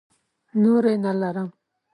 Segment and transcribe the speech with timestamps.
[0.61, 1.49] نورې نه لرم.